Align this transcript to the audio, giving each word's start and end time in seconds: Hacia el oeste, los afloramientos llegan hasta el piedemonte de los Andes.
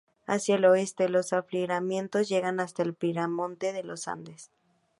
Hacia 0.25 0.55
el 0.55 0.65
oeste, 0.65 1.09
los 1.09 1.31
afloramientos 1.31 2.27
llegan 2.27 2.59
hasta 2.59 2.81
el 2.81 2.95
piedemonte 2.95 3.71
de 3.71 3.83
los 3.83 4.07
Andes. 4.07 4.49